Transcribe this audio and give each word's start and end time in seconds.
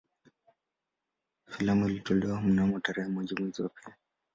Filamu 1.47 1.87
ilitolewa 1.89 2.41
mnamo 2.41 2.79
tarehe 2.79 3.09
moja 3.09 3.35
mwezi 3.37 3.61
wa 3.63 3.69
pili 3.69 3.93